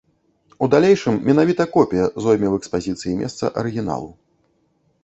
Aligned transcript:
У 0.65 0.69
далейшым 0.73 1.19
менавіта 1.27 1.67
копія 1.75 2.09
зойме 2.23 2.47
ў 2.49 2.55
экспазіцыі 2.63 3.15
месца 3.21 3.55
арыгіналу. 3.65 4.15